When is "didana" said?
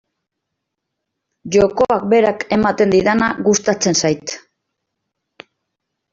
2.95-3.29